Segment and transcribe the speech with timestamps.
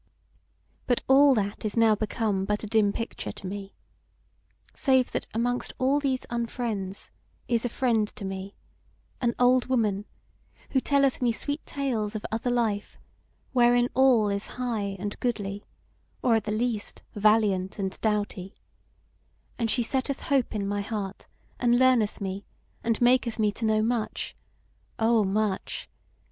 [0.87, 3.75] But all that is now become but a dim picture to me,
[4.73, 7.11] save that amongst all these unfriends
[7.47, 8.55] is a friend to me;
[9.21, 10.05] an old woman,
[10.71, 12.97] who telleth me sweet tales of other life,
[13.53, 15.61] wherein all is high and goodly,
[16.23, 18.55] or at the least valiant and doughty,
[19.59, 21.27] and she setteth hope in my heart
[21.59, 22.43] and learneth me,
[22.83, 24.35] and maketh me to know much...
[24.97, 25.87] O much